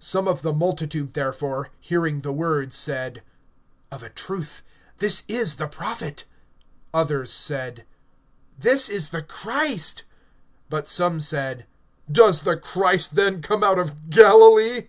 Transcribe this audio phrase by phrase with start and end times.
[0.00, 3.22] (40)Some of the multitude therefore, hearing the words, said:
[3.92, 4.62] Of a truth
[5.00, 6.24] this is the Prophet.
[6.94, 7.84] (41)Others said:
[8.58, 10.04] This is the Christ.
[10.70, 11.66] But some said:
[12.10, 14.84] Does the Christ then come out of Galilee?